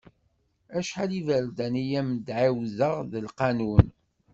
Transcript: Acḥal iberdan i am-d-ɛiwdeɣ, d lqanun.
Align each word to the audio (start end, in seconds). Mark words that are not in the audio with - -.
Acḥal 0.77 1.11
iberdan 1.19 1.73
i 1.81 1.85
am-d-ɛiwdeɣ, 1.99 2.95
d 3.11 3.13
lqanun. 3.25 3.87